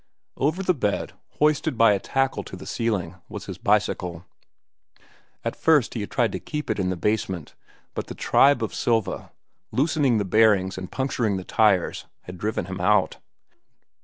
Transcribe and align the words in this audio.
Over 0.35 0.63
the 0.63 0.73
bed, 0.73 1.13
hoisted 1.33 1.77
by 1.77 1.93
a 1.93 1.99
tackle 1.99 2.41
to 2.45 2.55
the 2.55 2.65
ceiling, 2.65 3.17
was 3.29 3.45
his 3.45 3.59
bicycle. 3.59 4.25
At 5.45 5.55
first 5.55 5.93
he 5.93 6.01
had 6.01 6.09
tried 6.09 6.31
to 6.31 6.39
keep 6.39 6.71
it 6.71 6.79
in 6.79 6.89
the 6.89 6.95
basement; 6.97 7.53
but 7.93 8.07
the 8.07 8.15
tribe 8.15 8.63
of 8.63 8.73
Silva, 8.73 9.31
loosening 9.71 10.17
the 10.17 10.25
bearings 10.25 10.75
and 10.75 10.91
puncturing 10.91 11.37
the 11.37 11.43
tires, 11.43 12.07
had 12.21 12.39
driven 12.39 12.65
him 12.65 12.81
out. 12.81 13.19